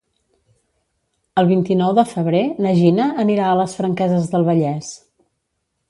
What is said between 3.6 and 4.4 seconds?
les Franqueses